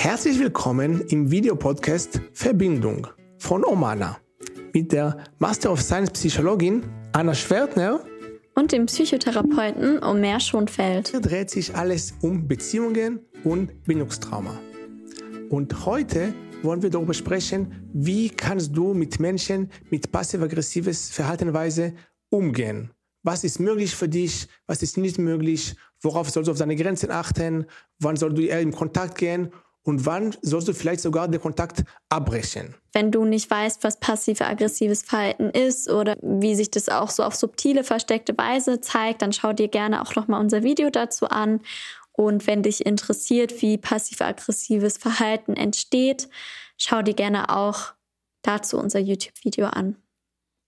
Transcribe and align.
Herzlich 0.00 0.38
willkommen 0.38 1.00
im 1.08 1.28
Videopodcast 1.28 2.20
Verbindung 2.32 3.08
von 3.38 3.64
Omana 3.64 4.16
mit 4.72 4.92
der 4.92 5.24
Master 5.40 5.72
of 5.72 5.82
Science 5.82 6.12
Psychologin 6.12 6.84
Anna 7.10 7.34
Schwertner 7.34 8.04
und 8.54 8.70
dem 8.70 8.86
Psychotherapeuten 8.86 10.00
Omer 10.04 10.38
Schonfeld. 10.38 11.08
Hier 11.08 11.20
dreht 11.20 11.50
sich 11.50 11.74
alles 11.74 12.14
um 12.22 12.46
Beziehungen 12.46 13.26
und 13.42 13.82
Bindungstrauma. 13.86 14.60
Und 15.50 15.84
heute 15.84 16.32
wollen 16.62 16.80
wir 16.80 16.90
darüber 16.90 17.12
sprechen, 17.12 17.90
wie 17.92 18.30
kannst 18.30 18.76
du 18.76 18.94
mit 18.94 19.18
Menschen 19.18 19.68
mit 19.90 20.12
passiv-aggressives 20.12 21.10
Verhaltenweise 21.10 21.92
umgehen. 22.30 22.92
Was 23.24 23.42
ist 23.42 23.58
möglich 23.58 23.96
für 23.96 24.08
dich? 24.08 24.46
Was 24.68 24.80
ist 24.80 24.96
nicht 24.96 25.18
möglich? 25.18 25.74
Worauf 26.00 26.30
sollst 26.30 26.46
du 26.46 26.52
auf 26.52 26.58
deine 26.58 26.76
Grenzen 26.76 27.10
achten? 27.10 27.66
Wann 27.98 28.14
sollst 28.14 28.38
du 28.38 28.42
eher 28.42 28.60
in 28.60 28.70
Kontakt 28.70 29.18
gehen? 29.18 29.50
Und 29.88 30.04
wann 30.04 30.36
sollst 30.42 30.68
du 30.68 30.74
vielleicht 30.74 31.00
sogar 31.00 31.28
den 31.28 31.40
Kontakt 31.40 31.82
abbrechen? 32.10 32.74
Wenn 32.92 33.10
du 33.10 33.24
nicht 33.24 33.50
weißt, 33.50 33.82
was 33.84 33.98
passive-aggressives 33.98 35.02
Verhalten 35.02 35.48
ist 35.48 35.90
oder 35.90 36.14
wie 36.20 36.54
sich 36.54 36.70
das 36.70 36.90
auch 36.90 37.08
so 37.08 37.22
auf 37.22 37.34
subtile, 37.34 37.82
versteckte 37.84 38.36
Weise 38.36 38.82
zeigt, 38.82 39.22
dann 39.22 39.32
schau 39.32 39.54
dir 39.54 39.68
gerne 39.68 40.02
auch 40.02 40.14
nochmal 40.14 40.42
unser 40.42 40.62
Video 40.62 40.90
dazu 40.90 41.30
an. 41.30 41.62
Und 42.12 42.46
wenn 42.46 42.62
dich 42.62 42.84
interessiert, 42.84 43.62
wie 43.62 43.78
passiv-aggressives 43.78 44.98
Verhalten 44.98 45.54
entsteht, 45.54 46.28
schau 46.76 47.00
dir 47.00 47.14
gerne 47.14 47.48
auch 47.48 47.94
dazu 48.42 48.76
unser 48.76 48.98
YouTube-Video 48.98 49.68
an. 49.68 49.96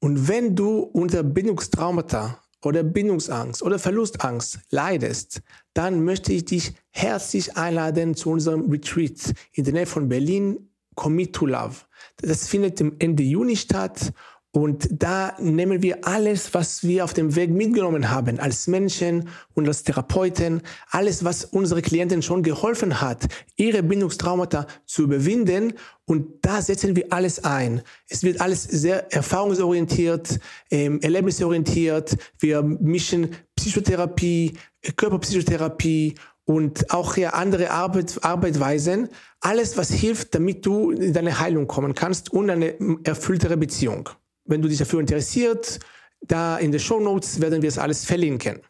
Und 0.03 0.29
wenn 0.29 0.57
du 0.57 0.79
unter 0.79 1.23
Bindungstraumata 1.23 2.43
oder 2.65 2.83
Bindungsangst 2.83 3.63
oder 3.63 3.79
Verlustangst 3.79 4.61
leidest, 4.71 5.43
dann 5.75 6.05
möchte 6.05 6.33
ich 6.33 6.45
dich 6.45 6.75
herzlich 6.91 7.57
einladen 7.57 8.15
zu 8.15 8.31
unserem 8.31 8.71
Retreat 8.71 9.35
in 9.53 9.65
der 9.65 9.73
Nähe 9.73 9.87
von 9.87 10.09
Berlin, 10.09 10.69
Commit 10.95 11.35
to 11.35 11.47
Love. 11.47 11.77
Das 12.17 12.49
findet 12.49 12.81
Ende 12.81 13.23
Juni 13.23 13.57
statt 13.57 14.13
und 14.53 14.89
da 14.91 15.37
nehmen 15.39 15.81
wir 15.81 16.05
alles, 16.05 16.53
was 16.55 16.83
wir 16.83 17.05
auf 17.05 17.15
dem 17.15 17.37
Weg 17.37 17.51
mitgenommen 17.51 18.11
haben, 18.11 18.41
als 18.41 18.67
Menschen 18.67 19.29
und 19.55 19.69
als 19.69 19.85
Therapeuten, 19.85 20.63
alles, 20.91 21.23
was 21.23 21.45
unsere 21.45 21.83
Klienten 21.83 22.21
schon 22.21 22.43
geholfen 22.43 23.01
hat, 23.01 23.29
ihre 23.55 23.85
Bindungstraumata 23.85 24.67
zu 24.87 25.05
überwinden. 25.05 25.75
Und 26.05 26.45
da 26.45 26.61
setzen 26.63 26.97
wir 26.97 27.13
alles 27.13 27.45
ein. 27.45 27.83
Es 28.09 28.25
wird 28.25 28.41
alles 28.41 28.65
sehr 28.65 29.13
erfahrungsorientiert, 29.13 30.41
ähm, 30.73 31.01
erlebnisorientiert. 31.01 32.17
Wir 32.41 32.63
mischen 32.63 33.37
Psychotherapie, 33.55 34.55
Körperpsychotherapie 34.97 36.17
und 36.45 36.91
auch 36.93 37.15
hier 37.15 37.35
andere 37.35 37.71
Arbeit, 37.71 38.19
Arbeitweisen. 38.23 39.11
Alles, 39.39 39.77
was 39.77 39.93
hilft, 39.93 40.35
damit 40.35 40.67
du 40.67 40.91
in 40.91 41.13
deine 41.13 41.39
Heilung 41.39 41.69
kommen 41.69 41.95
kannst 41.95 42.33
und 42.33 42.51
eine 42.51 42.75
erfülltere 43.05 43.57
Beziehung. 43.57 44.09
Wenn 44.51 44.63
du 44.63 44.69
dich 44.69 44.79
dafür 44.79 45.01
interessiert, 45.01 45.79
da 46.21 46.59
in 46.59 46.73
den 46.73 46.81
Show 46.81 47.01
Notes 47.01 47.41
werden 47.41 47.63
wir 47.63 47.69
es 47.69 47.79
alles 47.79 48.05
verlinken. 48.05 48.61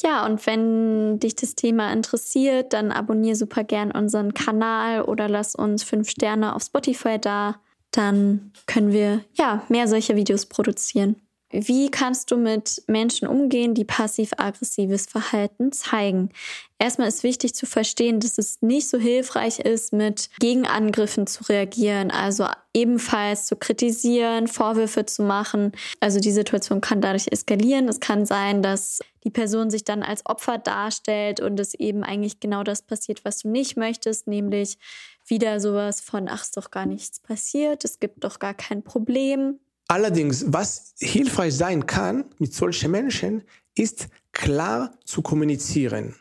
Ja, 0.00 0.24
und 0.24 0.44
wenn 0.46 1.18
dich 1.18 1.34
das 1.34 1.54
Thema 1.54 1.92
interessiert, 1.92 2.72
dann 2.72 2.90
abonniere 2.92 3.36
super 3.36 3.62
gern 3.62 3.90
unseren 3.90 4.32
Kanal 4.32 5.02
oder 5.02 5.28
lass 5.28 5.54
uns 5.54 5.82
fünf 5.82 6.08
Sterne 6.08 6.56
auf 6.56 6.62
Spotify 6.62 7.18
da. 7.20 7.60
Dann 7.90 8.52
können 8.66 8.92
wir 8.92 9.22
ja 9.34 9.62
mehr 9.68 9.86
solcher 9.86 10.16
Videos 10.16 10.46
produzieren. 10.46 11.16
Wie 11.52 11.90
kannst 11.90 12.30
du 12.30 12.38
mit 12.38 12.82
Menschen 12.86 13.28
umgehen, 13.28 13.74
die 13.74 13.84
passiv-aggressives 13.84 15.04
Verhalten 15.06 15.70
zeigen? 15.70 16.30
Erstmal 16.78 17.08
ist 17.08 17.22
wichtig 17.22 17.54
zu 17.54 17.66
verstehen, 17.66 18.20
dass 18.20 18.38
es 18.38 18.62
nicht 18.62 18.88
so 18.88 18.98
hilfreich 18.98 19.58
ist, 19.58 19.92
mit 19.92 20.30
Gegenangriffen 20.40 21.26
zu 21.26 21.44
reagieren, 21.44 22.10
also 22.10 22.46
ebenfalls 22.72 23.46
zu 23.46 23.56
kritisieren, 23.56 24.48
Vorwürfe 24.48 25.04
zu 25.04 25.22
machen. 25.22 25.72
Also 26.00 26.20
die 26.20 26.32
Situation 26.32 26.80
kann 26.80 27.02
dadurch 27.02 27.28
eskalieren. 27.30 27.86
Es 27.86 28.00
kann 28.00 28.24
sein, 28.24 28.62
dass 28.62 29.00
die 29.22 29.30
Person 29.30 29.70
sich 29.70 29.84
dann 29.84 30.02
als 30.02 30.24
Opfer 30.24 30.56
darstellt 30.56 31.40
und 31.40 31.60
es 31.60 31.74
eben 31.74 32.02
eigentlich 32.02 32.40
genau 32.40 32.64
das 32.64 32.82
passiert, 32.82 33.24
was 33.26 33.40
du 33.40 33.50
nicht 33.50 33.76
möchtest, 33.76 34.26
nämlich 34.26 34.78
wieder 35.26 35.60
sowas 35.60 36.00
von, 36.00 36.28
ach, 36.28 36.42
ist 36.42 36.56
doch 36.56 36.70
gar 36.70 36.86
nichts 36.86 37.20
passiert, 37.20 37.84
es 37.84 38.00
gibt 38.00 38.24
doch 38.24 38.38
gar 38.38 38.54
kein 38.54 38.82
Problem. 38.82 39.60
Allerdings, 39.88 40.44
was 40.48 40.94
hilfreich 40.98 41.54
sein 41.54 41.86
kann 41.86 42.24
mit 42.38 42.54
solchen 42.54 42.90
Menschen, 42.90 43.42
ist 43.74 44.08
klar 44.32 44.98
zu 45.04 45.22
kommunizieren. 45.22 46.14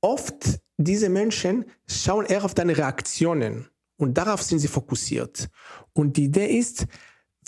Oft 0.00 0.60
diese 0.76 1.08
Menschen 1.08 1.64
schauen 1.86 2.26
eher 2.26 2.44
auf 2.44 2.54
deine 2.54 2.76
Reaktionen 2.76 3.68
und 3.96 4.14
darauf 4.18 4.42
sind 4.42 4.58
sie 4.58 4.68
fokussiert. 4.68 5.48
Und 5.92 6.16
die 6.16 6.24
Idee 6.24 6.58
ist, 6.58 6.86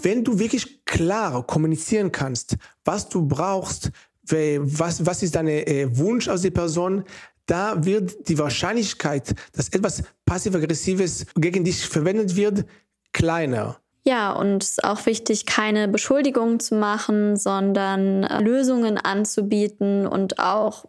wenn 0.02 0.22
du 0.22 0.38
wirklich 0.38 0.84
klar 0.84 1.44
kommunizieren 1.46 2.12
kannst, 2.12 2.56
was 2.84 3.08
du 3.08 3.26
brauchst, 3.26 3.90
was, 4.28 5.04
was 5.04 5.22
ist 5.22 5.34
dein 5.34 5.48
äh, 5.48 5.88
Wunsch 5.96 6.28
aus 6.28 6.42
der 6.42 6.50
Person, 6.50 7.04
da 7.46 7.84
wird 7.84 8.28
die 8.28 8.38
Wahrscheinlichkeit, 8.38 9.34
dass 9.52 9.68
etwas 9.68 10.02
passiv-aggressives 10.24 11.26
gegen 11.36 11.64
dich 11.64 11.86
verwendet 11.86 12.34
wird, 12.34 12.66
kleiner. 13.12 13.80
Ja, 14.08 14.30
und 14.30 14.62
es 14.62 14.70
ist 14.70 14.84
auch 14.84 15.04
wichtig, 15.06 15.46
keine 15.46 15.88
Beschuldigungen 15.88 16.60
zu 16.60 16.76
machen, 16.76 17.36
sondern 17.36 18.22
äh, 18.22 18.40
Lösungen 18.40 18.98
anzubieten 18.98 20.06
und 20.06 20.38
auch 20.38 20.84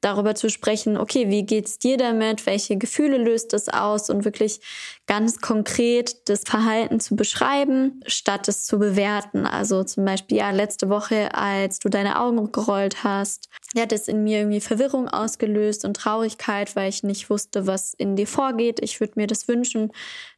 darüber 0.00 0.34
zu 0.34 0.48
sprechen, 0.48 0.96
okay, 0.96 1.28
wie 1.28 1.44
geht's 1.44 1.78
dir 1.78 1.98
damit? 1.98 2.46
Welche 2.46 2.78
Gefühle 2.78 3.18
löst 3.18 3.52
es 3.52 3.68
aus? 3.68 4.08
Und 4.08 4.24
wirklich 4.24 4.60
ganz 5.06 5.42
konkret 5.42 6.26
das 6.30 6.44
Verhalten 6.44 7.00
zu 7.00 7.16
beschreiben, 7.16 8.00
statt 8.06 8.48
es 8.48 8.64
zu 8.64 8.78
bewerten. 8.78 9.44
Also 9.44 9.84
zum 9.84 10.06
Beispiel, 10.06 10.38
ja, 10.38 10.50
letzte 10.50 10.88
Woche, 10.88 11.34
als 11.34 11.80
du 11.80 11.90
deine 11.90 12.18
Augen 12.18 12.50
gerollt 12.50 13.04
hast, 13.04 13.50
hat 13.82 13.92
es 13.92 14.08
in 14.08 14.22
mir 14.22 14.38
irgendwie 14.38 14.60
Verwirrung 14.60 15.08
ausgelöst 15.08 15.84
und 15.84 15.96
Traurigkeit, 15.96 16.76
weil 16.76 16.88
ich 16.88 17.02
nicht 17.02 17.28
wusste, 17.30 17.66
was 17.66 17.94
in 17.94 18.16
dir 18.16 18.26
vorgeht. 18.26 18.80
Ich 18.80 19.00
würde 19.00 19.14
mir 19.16 19.26
das 19.26 19.48
wünschen, 19.48 19.92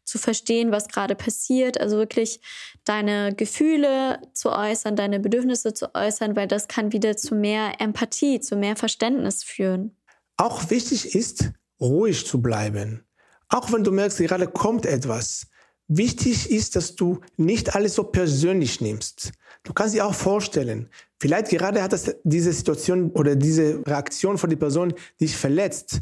zu 0.04 0.18
verstehen, 0.18 0.70
was 0.72 0.88
gerade 0.88 1.14
passiert. 1.14 1.80
Also 1.80 1.98
wirklich 1.98 2.40
deine 2.84 3.34
Gefühle 3.34 4.20
zu 4.32 4.50
äußern, 4.50 4.96
deine 4.96 5.20
Bedürfnisse 5.20 5.74
zu 5.74 5.94
äußern, 5.94 6.36
weil 6.36 6.46
das 6.46 6.68
kann 6.68 6.92
wieder 6.92 7.16
zu 7.16 7.34
mehr 7.34 7.80
Empathie, 7.80 8.40
zu 8.40 8.56
mehr 8.56 8.76
Verständnis 8.76 9.42
führen. 9.42 9.96
Auch 10.36 10.70
wichtig 10.70 11.14
ist, 11.14 11.50
ruhig 11.80 12.26
zu 12.26 12.40
bleiben. 12.40 13.04
Auch 13.48 13.72
wenn 13.72 13.84
du 13.84 13.92
merkst, 13.92 14.18
gerade 14.18 14.46
kommt 14.46 14.86
etwas. 14.86 15.46
Wichtig 15.88 16.50
ist, 16.50 16.74
dass 16.74 16.96
du 16.96 17.20
nicht 17.36 17.76
alles 17.76 17.94
so 17.94 18.02
persönlich 18.04 18.80
nimmst. 18.80 19.32
Du 19.62 19.72
kannst 19.72 19.94
dir 19.94 20.04
auch 20.04 20.14
vorstellen, 20.14 20.88
vielleicht 21.20 21.50
gerade 21.50 21.82
hat 21.82 21.92
das 21.92 22.16
diese 22.24 22.52
Situation 22.52 23.10
oder 23.12 23.36
diese 23.36 23.86
Reaktion 23.86 24.36
von 24.36 24.50
der 24.50 24.56
Person 24.56 24.94
dich 25.20 25.36
verletzt. 25.36 26.00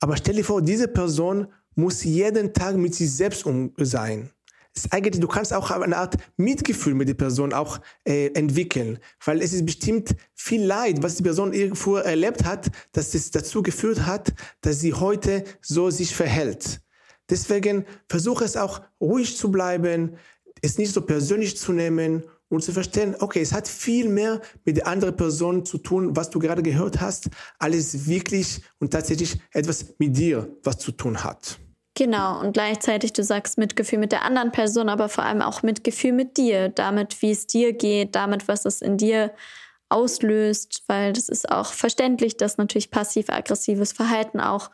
Aber 0.00 0.16
stell 0.16 0.36
dir 0.36 0.44
vor, 0.44 0.62
diese 0.62 0.88
Person 0.88 1.48
muss 1.74 2.04
jeden 2.04 2.54
Tag 2.54 2.76
mit 2.76 2.94
sich 2.94 3.12
selbst 3.12 3.44
um 3.44 3.72
sein. 3.78 4.30
Ist 4.74 4.92
eigentlich, 4.92 5.20
du 5.20 5.28
kannst 5.28 5.52
auch 5.52 5.70
eine 5.70 5.96
Art 5.96 6.16
Mitgefühl 6.36 6.94
mit 6.94 7.08
der 7.08 7.14
Person 7.14 7.52
auch 7.52 7.80
äh, 8.04 8.28
entwickeln, 8.28 8.98
weil 9.24 9.42
es 9.42 9.52
ist 9.52 9.66
bestimmt 9.66 10.14
viel 10.34 10.64
Leid, 10.64 11.02
was 11.02 11.16
die 11.16 11.22
Person 11.22 11.52
irgendwo 11.52 11.96
erlebt 11.96 12.44
hat, 12.44 12.70
dass 12.92 13.14
es 13.14 13.30
dazu 13.30 13.62
geführt 13.62 14.06
hat, 14.06 14.32
dass 14.60 14.80
sie 14.80 14.94
heute 14.94 15.44
so 15.60 15.90
sich 15.90 16.14
verhält. 16.14 16.80
Deswegen 17.30 17.84
versuche 18.08 18.44
es 18.44 18.56
auch 18.56 18.80
ruhig 19.00 19.36
zu 19.36 19.50
bleiben, 19.50 20.16
es 20.62 20.78
nicht 20.78 20.92
so 20.92 21.02
persönlich 21.02 21.56
zu 21.56 21.72
nehmen 21.72 22.24
und 22.48 22.62
zu 22.62 22.72
verstehen, 22.72 23.14
okay, 23.20 23.42
es 23.42 23.52
hat 23.52 23.68
viel 23.68 24.08
mehr 24.08 24.40
mit 24.64 24.78
der 24.78 24.86
anderen 24.86 25.16
Person 25.16 25.64
zu 25.64 25.78
tun, 25.78 26.16
was 26.16 26.30
du 26.30 26.38
gerade 26.38 26.62
gehört 26.62 27.00
hast, 27.00 27.28
alles 27.58 28.06
wirklich 28.06 28.62
und 28.78 28.92
tatsächlich 28.92 29.38
etwas 29.52 29.94
mit 29.98 30.16
dir, 30.16 30.48
was 30.62 30.78
zu 30.78 30.92
tun 30.92 31.22
hat. 31.22 31.58
Genau, 31.94 32.40
und 32.40 32.52
gleichzeitig, 32.52 33.12
du 33.12 33.24
sagst 33.24 33.58
Mitgefühl 33.58 33.98
mit 33.98 34.12
der 34.12 34.22
anderen 34.22 34.52
Person, 34.52 34.88
aber 34.88 35.08
vor 35.08 35.24
allem 35.24 35.42
auch 35.42 35.62
Mitgefühl 35.62 36.12
mit 36.12 36.36
dir, 36.36 36.68
damit, 36.68 37.20
wie 37.22 37.32
es 37.32 37.46
dir 37.46 37.72
geht, 37.72 38.14
damit, 38.14 38.46
was 38.46 38.64
es 38.64 38.82
in 38.82 38.96
dir 38.98 39.32
auslöst, 39.88 40.84
weil 40.86 41.12
das 41.12 41.28
ist 41.28 41.50
auch 41.50 41.72
verständlich, 41.72 42.36
dass 42.36 42.56
natürlich 42.56 42.90
passiv-aggressives 42.90 43.92
Verhalten 43.92 44.38
auch 44.38 44.70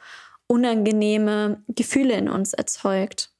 unangenehme 0.46 1.62
Gefühle 1.68 2.14
in 2.14 2.28
uns 2.28 2.52
erzeugt. 2.52 3.30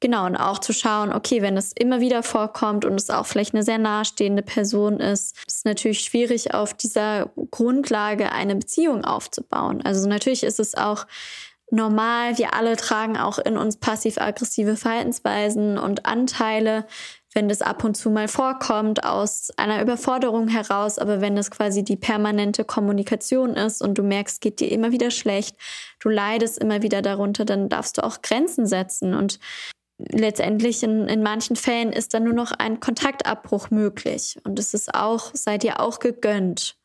Genau, 0.00 0.26
und 0.26 0.36
auch 0.36 0.58
zu 0.58 0.72
schauen, 0.72 1.12
okay, 1.12 1.42
wenn 1.42 1.56
es 1.56 1.72
immer 1.72 2.00
wieder 2.00 2.22
vorkommt 2.22 2.84
und 2.84 2.94
es 2.94 3.10
auch 3.10 3.26
vielleicht 3.26 3.54
eine 3.54 3.62
sehr 3.62 3.78
nahestehende 3.78 4.42
Person 4.42 5.00
ist, 5.00 5.36
ist 5.46 5.58
es 5.58 5.64
natürlich 5.64 6.00
schwierig, 6.00 6.54
auf 6.54 6.74
dieser 6.74 7.30
Grundlage 7.50 8.32
eine 8.32 8.56
Beziehung 8.56 9.04
aufzubauen. 9.04 9.82
Also 9.82 10.08
natürlich 10.08 10.42
ist 10.42 10.60
es 10.60 10.74
auch 10.74 11.06
normal. 11.70 12.38
Wir 12.38 12.54
alle 12.54 12.76
tragen 12.76 13.16
auch 13.16 13.38
in 13.38 13.56
uns 13.56 13.76
passiv-aggressive 13.76 14.76
Verhaltensweisen 14.76 15.78
und 15.78 16.06
Anteile. 16.06 16.86
Wenn 17.34 17.48
das 17.48 17.62
ab 17.62 17.84
und 17.84 17.96
zu 17.96 18.10
mal 18.10 18.28
vorkommt 18.28 19.04
aus 19.04 19.50
einer 19.56 19.82
Überforderung 19.82 20.48
heraus, 20.48 20.98
aber 20.98 21.20
wenn 21.20 21.36
das 21.36 21.50
quasi 21.50 21.84
die 21.84 21.96
permanente 21.96 22.64
Kommunikation 22.64 23.54
ist 23.54 23.82
und 23.82 23.98
du 23.98 24.02
merkst, 24.02 24.40
geht 24.40 24.60
dir 24.60 24.70
immer 24.70 24.92
wieder 24.92 25.10
schlecht, 25.10 25.56
du 26.00 26.08
leidest 26.08 26.58
immer 26.58 26.82
wieder 26.82 27.02
darunter, 27.02 27.44
dann 27.44 27.68
darfst 27.68 27.98
du 27.98 28.04
auch 28.04 28.22
Grenzen 28.22 28.66
setzen 28.66 29.14
und 29.14 29.38
letztendlich 29.98 30.82
in, 30.82 31.08
in 31.08 31.22
manchen 31.22 31.56
Fällen 31.56 31.92
ist 31.92 32.14
dann 32.14 32.24
nur 32.24 32.32
noch 32.32 32.52
ein 32.52 32.80
Kontaktabbruch 32.80 33.70
möglich 33.70 34.38
und 34.44 34.58
es 34.58 34.72
ist 34.72 34.94
auch, 34.94 35.30
sei 35.34 35.58
dir 35.58 35.80
auch 35.80 35.98
gegönnt, 35.98 36.76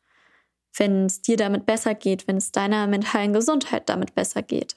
wenn 0.76 1.06
es 1.06 1.22
dir 1.22 1.36
damit 1.36 1.66
besser 1.66 1.94
geht, 1.94 2.26
wenn 2.26 2.36
es 2.36 2.52
deiner 2.52 2.86
mentalen 2.86 3.32
Gesundheit 3.32 3.88
damit 3.88 4.14
besser 4.14 4.42
geht. 4.42 4.76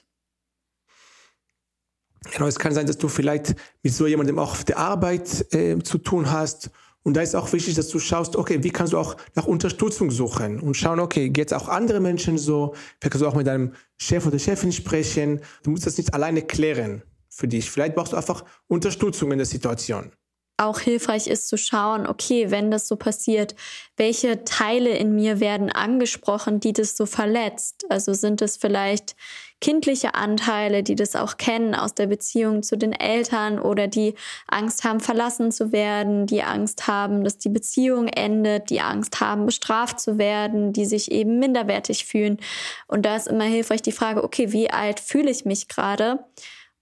Genau, 2.32 2.46
es 2.46 2.58
kann 2.58 2.72
sein, 2.72 2.86
dass 2.86 2.98
du 2.98 3.08
vielleicht 3.08 3.54
mit 3.82 3.92
so 3.92 4.06
jemandem 4.06 4.38
auch 4.38 4.52
auf 4.52 4.64
der 4.64 4.78
Arbeit 4.78 5.52
äh, 5.54 5.78
zu 5.78 5.98
tun 5.98 6.30
hast. 6.30 6.70
Und 7.02 7.14
da 7.14 7.22
ist 7.22 7.34
auch 7.34 7.52
wichtig, 7.52 7.74
dass 7.74 7.88
du 7.88 7.98
schaust, 7.98 8.36
okay, 8.36 8.62
wie 8.62 8.70
kannst 8.70 8.92
du 8.92 8.98
auch 8.98 9.16
nach 9.34 9.46
Unterstützung 9.46 10.10
suchen 10.10 10.60
und 10.60 10.76
schauen, 10.76 11.00
okay, 11.00 11.30
geht 11.30 11.46
es 11.46 11.52
auch 11.52 11.68
andere 11.68 12.00
Menschen 12.00 12.36
so? 12.36 12.74
Vielleicht 12.74 13.12
kannst 13.12 13.22
du 13.22 13.28
auch 13.28 13.34
mit 13.34 13.46
deinem 13.46 13.72
Chef 13.96 14.26
oder 14.26 14.38
Chefin 14.38 14.72
sprechen. 14.72 15.40
Du 15.62 15.70
musst 15.70 15.86
das 15.86 15.96
nicht 15.96 16.12
alleine 16.12 16.42
klären 16.42 17.02
für 17.28 17.48
dich. 17.48 17.70
Vielleicht 17.70 17.94
brauchst 17.94 18.12
du 18.12 18.16
einfach 18.16 18.44
Unterstützung 18.66 19.32
in 19.32 19.38
der 19.38 19.46
Situation 19.46 20.10
auch 20.58 20.80
hilfreich 20.80 21.28
ist 21.28 21.48
zu 21.48 21.56
schauen, 21.56 22.06
okay, 22.06 22.50
wenn 22.50 22.70
das 22.70 22.88
so 22.88 22.96
passiert, 22.96 23.54
welche 23.96 24.44
Teile 24.44 24.90
in 24.90 25.14
mir 25.14 25.40
werden 25.40 25.70
angesprochen, 25.70 26.60
die 26.60 26.72
das 26.72 26.96
so 26.96 27.06
verletzt? 27.06 27.86
Also 27.88 28.12
sind 28.12 28.42
es 28.42 28.56
vielleicht 28.56 29.16
kindliche 29.60 30.14
Anteile, 30.14 30.82
die 30.82 30.94
das 30.94 31.16
auch 31.16 31.36
kennen 31.36 31.74
aus 31.74 31.94
der 31.94 32.06
Beziehung 32.06 32.62
zu 32.62 32.76
den 32.76 32.92
Eltern 32.92 33.58
oder 33.58 33.88
die 33.88 34.14
Angst 34.46 34.84
haben, 34.84 35.00
verlassen 35.00 35.50
zu 35.50 35.72
werden, 35.72 36.26
die 36.26 36.42
Angst 36.42 36.86
haben, 36.86 37.24
dass 37.24 37.38
die 37.38 37.48
Beziehung 37.48 38.08
endet, 38.08 38.70
die 38.70 38.80
Angst 38.80 39.20
haben, 39.20 39.46
bestraft 39.46 40.00
zu 40.00 40.18
werden, 40.18 40.72
die 40.72 40.86
sich 40.86 41.10
eben 41.10 41.38
minderwertig 41.38 42.04
fühlen. 42.04 42.38
Und 42.86 43.04
da 43.04 43.16
ist 43.16 43.28
immer 43.28 43.44
hilfreich 43.44 43.82
die 43.82 43.92
Frage, 43.92 44.22
okay, 44.22 44.52
wie 44.52 44.70
alt 44.70 45.00
fühle 45.00 45.30
ich 45.30 45.44
mich 45.44 45.68
gerade? 45.68 46.24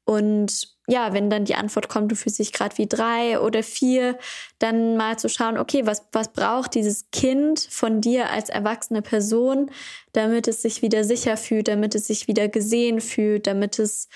Und 0.07 0.69
ja, 0.87 1.13
wenn 1.13 1.31
dann 1.31 1.45
die 1.45 1.57
Antwort 1.57 1.89
kommt, 1.89 2.13
du 2.13 2.17
fühlst 2.17 2.39
dich 2.39 2.53
gerade 2.53 2.79
wie 2.79 2.87
drei 2.87 3.41
oder 3.41 3.65
vier, 3.65 4.17
dann 4.61 4.97
mal 4.97 5.19
zu 5.19 5.29
schauen, 5.29 5.59
okay, 5.59 5.85
was, 5.85 6.07
was 6.13 6.33
braucht 6.33 6.77
dieses 6.77 7.11
Kind 7.11 7.59
von 7.59 8.01
dir 8.01 8.31
als 8.31 8.49
erwachsene 8.49 9.03
Person, 9.03 9.69
damit 10.13 10.47
es 10.47 10.63
sich 10.63 10.81
wieder 10.81 11.03
sicher 11.03 11.37
fühlt, 11.37 11.67
damit 11.67 11.97
es 11.97 12.07
sich 12.07 12.29
wieder 12.29 12.47
gesehen 12.47 13.01
fühlt, 13.01 13.49
damit 13.49 13.81
es 13.81 14.09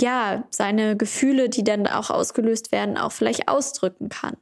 ja 0.00 0.42
seine 0.50 0.96
Gefühle, 0.96 1.48
die 1.48 1.62
dann 1.62 1.86
auch 1.86 2.10
ausgelöst 2.10 2.72
werden, 2.72 2.98
auch 2.98 3.12
vielleicht 3.12 3.46
ausdrücken 3.46 4.08
kann. 4.08 4.36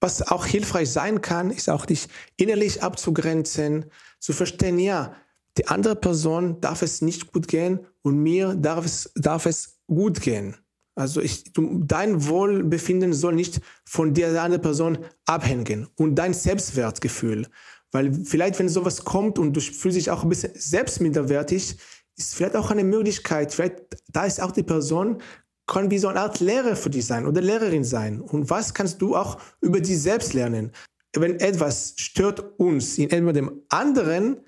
Was 0.00 0.26
auch 0.26 0.44
hilfreich 0.44 0.90
sein 0.90 1.20
kann, 1.20 1.50
ist 1.50 1.70
auch 1.70 1.86
dich 1.86 2.08
innerlich 2.36 2.82
abzugrenzen, 2.82 3.92
zu 4.18 4.32
verstehen, 4.32 4.80
ja, 4.80 5.14
die 5.56 5.68
andere 5.68 5.94
Person 5.94 6.60
darf 6.60 6.82
es 6.82 7.00
nicht 7.00 7.32
gut 7.32 7.46
gehen 7.46 7.86
und 8.02 8.18
mir 8.18 8.54
darf 8.54 8.84
es, 8.84 9.12
darf 9.14 9.46
es 9.46 9.73
gut 9.86 10.20
gehen. 10.20 10.56
Also 10.96 11.20
ich, 11.20 11.52
du, 11.52 11.82
dein 11.84 12.28
Wohlbefinden 12.28 13.12
soll 13.12 13.34
nicht 13.34 13.60
von 13.84 14.14
der 14.14 14.40
anderen 14.40 14.62
Person 14.62 14.98
abhängen 15.26 15.88
und 15.96 16.14
dein 16.14 16.34
Selbstwertgefühl. 16.34 17.48
Weil 17.90 18.12
vielleicht, 18.12 18.58
wenn 18.58 18.68
sowas 18.68 19.04
kommt 19.04 19.38
und 19.38 19.54
du 19.54 19.60
fühlst 19.60 19.96
dich 19.96 20.10
auch 20.10 20.22
ein 20.22 20.28
bisschen 20.28 20.52
selbstminderwertig, 20.54 21.76
ist 22.16 22.34
vielleicht 22.34 22.56
auch 22.56 22.70
eine 22.70 22.84
Möglichkeit, 22.84 23.52
vielleicht 23.52 23.82
da 24.12 24.24
ist 24.24 24.40
auch 24.40 24.52
die 24.52 24.62
Person, 24.62 25.20
kann 25.66 25.90
wie 25.90 25.98
so 25.98 26.08
eine 26.08 26.20
Art 26.20 26.40
Lehrer 26.40 26.76
für 26.76 26.90
dich 26.90 27.06
sein 27.06 27.26
oder 27.26 27.40
Lehrerin 27.40 27.84
sein. 27.84 28.20
Und 28.20 28.50
was 28.50 28.74
kannst 28.74 29.00
du 29.00 29.16
auch 29.16 29.38
über 29.60 29.80
dich 29.80 30.00
selbst 30.00 30.34
lernen? 30.34 30.72
Wenn 31.16 31.40
etwas 31.40 31.94
stört 31.96 32.58
uns 32.58 32.98
in 32.98 33.08
dem 33.08 33.62
anderen, 33.68 34.40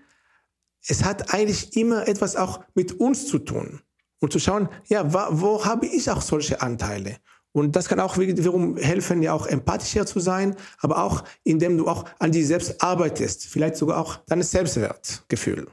es 0.87 1.05
hat 1.05 1.33
eigentlich 1.33 1.77
immer 1.77 2.07
etwas 2.07 2.37
auch 2.37 2.61
mit 2.75 3.01
uns 3.01 3.27
zu 3.27 3.39
tun 3.39 3.81
und 4.21 4.33
zu 4.33 4.39
schauen, 4.39 4.69
ja, 4.89 5.13
wo, 5.13 5.65
habe 5.65 5.87
ich 5.87 6.11
auch 6.11 6.23
solche 6.23 6.61
Anteile? 6.61 7.17
Und 7.53 7.75
das 7.75 7.89
kann 7.89 8.01
auch 8.01 8.19
wiederum 8.19 8.77
helfen, 8.77 9.23
ja 9.23 9.33
auch 9.33 9.47
empathischer 9.47 10.05
zu 10.05 10.21
sein, 10.21 10.55
aber 10.81 11.03
auch 11.03 11.25
indem 11.43 11.79
du 11.79 11.89
auch 11.89 12.05
an 12.19 12.31
dir 12.31 12.45
selbst 12.45 12.83
arbeitest, 12.83 13.47
vielleicht 13.47 13.77
sogar 13.77 13.99
auch 13.99 14.19
dein 14.27 14.43
Selbstwertgefühl. 14.43 15.67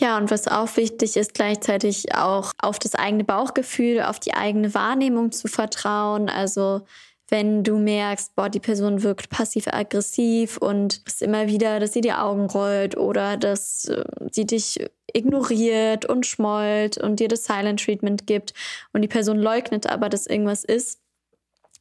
Ja, 0.00 0.16
und 0.16 0.30
was 0.30 0.46
auch 0.48 0.76
wichtig 0.76 1.16
ist, 1.16 1.34
gleichzeitig 1.34 2.14
auch 2.14 2.52
auf 2.60 2.78
das 2.78 2.94
eigene 2.94 3.24
Bauchgefühl, 3.24 4.02
auf 4.02 4.20
die 4.20 4.34
eigene 4.34 4.74
Wahrnehmung 4.74 5.32
zu 5.32 5.48
vertrauen. 5.48 6.28
Also 6.28 6.82
wenn 7.28 7.62
du 7.62 7.78
merkst, 7.78 8.34
boah, 8.34 8.48
die 8.48 8.60
Person 8.60 9.02
wirkt 9.02 9.28
passiv-aggressiv 9.28 10.56
und 10.56 11.02
es 11.04 11.20
immer 11.20 11.46
wieder, 11.46 11.78
dass 11.78 11.92
sie 11.92 12.00
die 12.00 12.12
Augen 12.12 12.46
rollt 12.46 12.96
oder 12.96 13.36
dass 13.36 13.84
äh, 13.86 14.04
sie 14.30 14.46
dich 14.46 14.78
ignoriert 15.12 16.04
und 16.06 16.26
schmollt 16.26 16.98
und 16.98 17.20
dir 17.20 17.28
das 17.28 17.44
Silent 17.44 17.82
Treatment 17.82 18.26
gibt 18.26 18.54
und 18.92 19.02
die 19.02 19.08
Person 19.08 19.38
leugnet 19.38 19.86
aber, 19.86 20.08
dass 20.08 20.26
irgendwas 20.26 20.64
ist, 20.64 21.00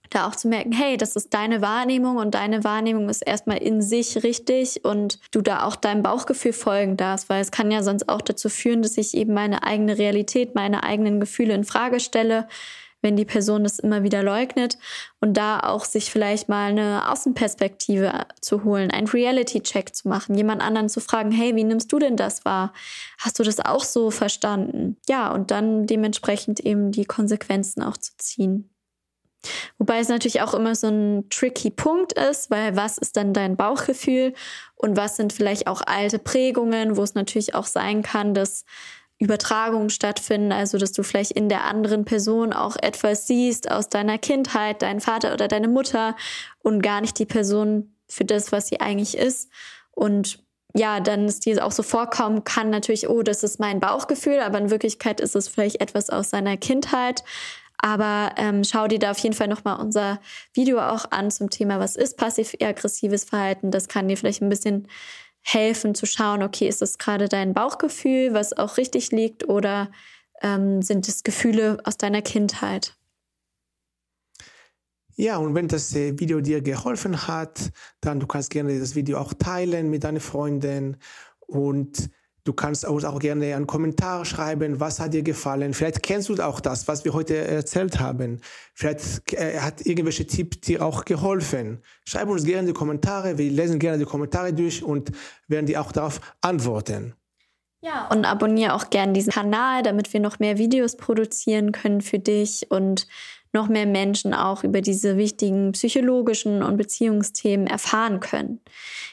da 0.10 0.28
auch 0.28 0.36
zu 0.36 0.48
merken, 0.48 0.72
hey, 0.72 0.98
das 0.98 1.16
ist 1.16 1.34
deine 1.34 1.62
Wahrnehmung 1.62 2.18
und 2.18 2.34
deine 2.34 2.64
Wahrnehmung 2.64 3.10
ist 3.10 3.22
erstmal 3.22 3.58
in 3.58 3.82
sich 3.82 4.24
richtig 4.24 4.86
und 4.86 5.20
du 5.32 5.42
da 5.42 5.64
auch 5.64 5.76
deinem 5.76 6.04
Bauchgefühl 6.04 6.54
folgen 6.54 6.98
darfst, 6.98 7.30
weil 7.30 7.42
es 7.42 7.52
kann 7.52 7.72
ja 7.72 7.84
sonst 7.84 8.08
auch 8.08 8.22
dazu 8.22 8.50
führen, 8.50 8.82
dass 8.82 8.98
ich 8.98 9.16
eben 9.16 9.34
meine 9.34 9.64
eigene 9.64 9.98
Realität, 9.98 10.56
meine 10.56 10.84
eigenen 10.84 11.20
Gefühle 11.20 11.54
in 11.54 11.64
Frage 11.64 12.00
stelle 12.00 12.48
wenn 13.08 13.16
die 13.16 13.24
Person 13.24 13.64
das 13.64 13.80
immer 13.80 14.04
wieder 14.04 14.22
leugnet 14.22 14.78
und 15.22 15.38
da 15.38 15.62
auch 15.62 15.86
sich 15.86 16.12
vielleicht 16.12 16.50
mal 16.50 16.72
eine 16.72 17.10
Außenperspektive 17.10 18.26
zu 18.42 18.66
holen, 18.66 18.92
einen 18.92 19.08
Reality-Check 19.08 19.96
zu 19.96 20.10
machen, 20.10 20.36
jemand 20.36 20.62
anderen 20.62 20.90
zu 20.90 21.00
fragen, 21.00 21.32
hey, 21.32 21.56
wie 21.56 21.64
nimmst 21.64 21.90
du 21.94 22.00
denn 22.00 22.18
das 22.18 22.44
wahr? 22.44 22.74
Hast 23.18 23.40
du 23.40 23.44
das 23.44 23.62
auch 23.62 23.86
so 23.86 24.12
verstanden? 24.12 24.98
Ja, 25.08 25.32
und 25.32 25.52
dann 25.52 25.88
dementsprechend 25.88 26.60
eben 26.60 26.92
die 26.92 27.06
Konsequenzen 27.06 27.82
auch 27.82 27.96
zu 27.96 28.12
ziehen. 28.18 28.70
Wobei 29.78 30.00
es 30.00 30.10
natürlich 30.10 30.42
auch 30.42 30.54
immer 30.54 30.76
so 30.76 30.88
ein 30.88 31.30
tricky 31.30 31.70
Punkt 31.70 32.12
ist, 32.12 32.52
weil 32.52 32.76
was 32.76 32.98
ist 32.98 33.16
dann 33.16 33.32
dein 33.32 33.56
Bauchgefühl 33.56 34.34
und 34.76 34.98
was 34.98 35.16
sind 35.16 35.32
vielleicht 35.32 35.68
auch 35.68 35.82
alte 35.86 36.20
Prägungen, 36.20 36.98
wo 36.98 37.04
es 37.04 37.14
natürlich 37.14 37.56
auch 37.56 37.68
sein 37.68 38.02
kann, 38.02 38.34
dass 38.34 38.66
Übertragungen 39.20 39.90
stattfinden, 39.90 40.52
also 40.52 40.78
dass 40.78 40.92
du 40.92 41.04
vielleicht 41.04 41.32
in 41.32 41.50
der 41.50 41.64
anderen 41.64 42.06
Person 42.06 42.54
auch 42.54 42.76
etwas 42.76 43.26
siehst 43.26 43.72
aus 43.72 43.90
deiner 43.90 44.18
Kindheit, 44.18 44.82
deinen 44.82 45.02
Vater 45.02 45.34
oder 45.34 45.48
deine 45.48 45.68
Mutter 45.68 46.16
und 46.60 46.82
gar 46.82 47.02
nicht 47.02 47.18
die 47.18 47.26
Person 47.26 47.96
für 48.08 48.26
das, 48.26 48.52
was 48.52 48.68
sie 48.68 48.80
eigentlich 48.80 49.18
ist. 49.18 49.50
Und 49.92 50.44
ja, 50.76 51.00
dann 51.00 51.26
ist 51.26 51.46
dir 51.46 51.66
auch 51.66 51.72
so 51.72 51.82
vorkommen 51.82 52.44
kann 52.44 52.70
natürlich, 52.70 53.10
oh, 53.10 53.24
das 53.24 53.44
ist 53.44 53.60
mein 53.60 53.80
Bauchgefühl, 53.80 54.40
aber 54.40 54.60
in 54.60 54.70
Wirklichkeit 54.70 55.20
ist 55.20 55.36
es 55.36 55.48
vielleicht 55.48 55.82
etwas 55.82 56.10
aus 56.10 56.30
seiner 56.30 56.58
Kindheit. 56.58 57.24
Aber 57.80 58.32
ähm, 58.38 58.64
schau 58.64 58.88
dir 58.88 59.00
da 59.00 59.12
auf 59.12 59.20
jeden 59.20 59.36
Fall 59.36 59.48
nochmal 59.48 59.80
unser 59.80 60.20
Video 60.54 60.80
auch 60.80 61.12
an 61.12 61.30
zum 61.30 61.50
Thema, 61.50 61.80
was 61.80 61.96
ist 61.96 62.18
passiv-aggressives 62.18 63.24
Verhalten. 63.24 63.72
Das 63.72 63.88
kann 63.88 64.08
dir 64.08 64.18
vielleicht 64.18 64.42
ein 64.42 64.50
bisschen 64.50 64.88
helfen 65.48 65.96
zu 65.96 66.06
schauen, 66.06 66.44
okay, 66.44 66.68
ist 66.68 66.82
das 66.82 66.98
gerade 66.98 67.30
dein 67.30 67.54
Bauchgefühl, 67.54 68.34
was 68.34 68.58
auch 68.58 68.76
richtig 68.78 69.12
liegt, 69.12 69.48
oder 69.48 69.90
ähm, 70.42 70.82
sind 70.82 71.08
es 71.08 71.24
Gefühle 71.24 71.78
aus 71.86 71.98
deiner 71.98 72.22
Kindheit? 72.22 72.98
Ja, 75.16 75.38
und 75.38 75.56
wenn 75.56 75.68
das 75.68 75.96
äh, 75.96 76.20
Video 76.20 76.42
dir 76.42 76.62
geholfen 76.62 77.28
hat, 77.28 77.72
dann 78.02 78.20
du 78.20 78.28
kannst 78.28 78.50
gerne 78.50 78.78
das 78.78 78.94
Video 78.94 79.18
auch 79.18 79.34
teilen 79.34 79.90
mit 79.90 80.04
deinen 80.04 80.20
Freunden 80.20 80.98
und 81.40 82.10
Du 82.48 82.54
kannst 82.54 82.86
uns 82.86 83.04
auch 83.04 83.20
gerne 83.20 83.54
einen 83.54 83.68
Kommentar 83.68 84.24
schreiben, 84.24 84.80
was 84.80 85.02
hat 85.02 85.14
dir 85.14 85.22
gefallen. 85.22 85.74
Vielleicht 85.74 86.02
kennst 86.02 86.30
du 86.30 86.42
auch 86.42 86.62
das, 86.62 86.88
was 86.88 87.04
wir 87.04 87.12
heute 87.12 87.36
erzählt 87.36 88.00
haben. 88.00 88.40
Vielleicht 88.74 89.34
äh, 89.34 89.60
hat 89.60 89.86
irgendwelche 89.86 90.26
Tipps 90.26 90.62
dir 90.62 90.82
auch 90.82 91.04
geholfen. 91.04 91.84
Schreib 92.06 92.30
uns 92.30 92.46
gerne 92.46 92.68
die 92.70 92.74
Kommentare. 92.74 93.38
Wir 93.38 93.52
lesen 93.52 93.80
gerne 93.80 93.98
die 93.98 94.06
Kommentare 94.06 94.54
durch 94.54 94.82
und 94.82 95.12
werden 95.50 95.66
dir 95.66 95.82
auch 95.82 95.92
darauf 95.92 96.22
antworten. 96.40 97.16
Ja, 97.82 98.08
und 98.08 98.24
abonniere 98.24 98.76
auch 98.76 98.90
gerne 98.90 99.12
diesen 99.12 99.34
Kanal, 99.34 99.84
damit 99.84 100.14
wir 100.14 100.22
noch 100.22 100.40
mehr 100.40 100.58
Videos 100.58 100.96
produzieren 100.96 101.74
können 101.74 102.00
für 102.00 102.20
dich 102.20 102.72
und 102.72 103.08
noch 103.54 103.68
mehr 103.68 103.86
Menschen 103.86 104.34
auch 104.34 104.64
über 104.64 104.82
diese 104.82 105.18
wichtigen 105.18 105.72
psychologischen 105.72 106.64
und 106.64 106.78
Beziehungsthemen 106.78 107.68
erfahren 107.68 108.20
können. 108.20 108.60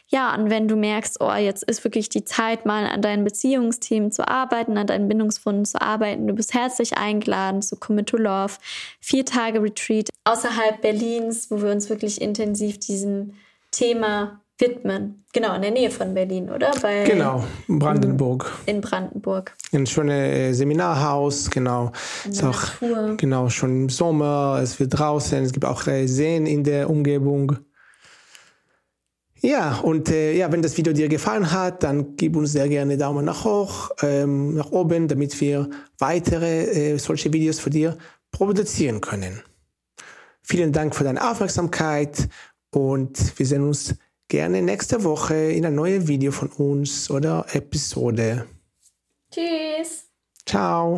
Ja, 0.08 0.34
und 0.34 0.50
wenn 0.50 0.68
du 0.68 0.76
merkst, 0.76 1.20
oh, 1.20 1.32
jetzt 1.32 1.64
ist 1.64 1.82
wirklich 1.82 2.08
die 2.08 2.24
Zeit, 2.24 2.66
mal 2.66 2.86
an 2.86 3.02
deinen 3.02 3.24
Beziehungsthemen 3.24 4.12
zu 4.12 4.28
arbeiten, 4.28 4.76
an 4.76 4.86
deinen 4.86 5.08
Bindungswunden 5.08 5.64
zu 5.64 5.80
arbeiten, 5.80 6.26
du 6.26 6.34
bist 6.34 6.54
herzlich 6.54 6.96
eingeladen 6.96 7.62
zu 7.62 7.76
Commit 7.76 8.08
to 8.08 8.16
Love, 8.16 8.54
vier 9.00 9.24
Tage 9.24 9.62
Retreat 9.62 10.10
außerhalb 10.24 10.80
Berlins, 10.80 11.50
wo 11.50 11.62
wir 11.62 11.70
uns 11.70 11.88
wirklich 11.88 12.20
intensiv 12.20 12.78
diesem 12.78 13.34
Thema 13.70 14.40
widmen. 14.58 15.24
Genau, 15.32 15.54
in 15.54 15.62
der 15.62 15.70
Nähe 15.72 15.90
von 15.90 16.14
Berlin, 16.14 16.48
oder? 16.48 16.70
Bei, 16.80 17.04
genau, 17.04 17.44
Brandenburg. 17.66 18.52
In 18.66 18.80
Brandenburg. 18.80 19.54
Ein 19.72 19.86
schönes 19.86 20.14
äh, 20.14 20.52
Seminarhaus, 20.52 21.50
genau. 21.50 21.90
Ist 22.28 22.44
auch, 22.44 22.80
Natur. 22.80 23.16
Genau, 23.16 23.48
schon 23.48 23.70
im 23.82 23.88
Sommer, 23.88 24.60
es 24.62 24.78
wird 24.78 24.96
draußen, 24.98 25.42
es 25.42 25.52
gibt 25.52 25.64
auch 25.64 25.86
äh, 25.86 26.06
Seen 26.06 26.46
in 26.46 26.62
der 26.62 26.88
Umgebung. 26.88 27.56
Ja, 29.40 29.78
und 29.80 30.08
äh, 30.08 30.32
ja, 30.34 30.50
wenn 30.50 30.62
das 30.62 30.76
Video 30.78 30.92
dir 30.92 31.08
gefallen 31.08 31.52
hat, 31.52 31.82
dann 31.82 32.16
gib 32.16 32.34
uns 32.34 32.52
sehr 32.52 32.68
gerne 32.68 32.96
Daumen 32.96 33.26
nach 33.26 33.44
hoch, 33.44 33.90
ähm, 34.02 34.54
nach 34.54 34.70
oben, 34.70 35.06
damit 35.06 35.38
wir 35.40 35.68
weitere 35.98 36.92
äh, 36.94 36.98
solche 36.98 37.30
Videos 37.30 37.60
für 37.60 37.70
dir 37.70 37.98
produzieren 38.30 39.02
können. 39.02 39.42
Vielen 40.42 40.72
Dank 40.72 40.94
für 40.94 41.04
deine 41.04 41.30
Aufmerksamkeit 41.30 42.28
und 42.70 43.38
wir 43.38 43.46
sehen 43.46 43.64
uns 43.64 43.94
gerne 44.28 44.62
nächste 44.62 45.04
Woche 45.04 45.34
in 45.34 45.66
ein 45.66 45.74
neues 45.74 46.06
Video 46.06 46.32
von 46.32 46.48
uns 46.48 47.10
oder 47.10 47.46
Episode. 47.52 48.46
Tschüss. 49.30 50.06
Ciao. 50.46 50.92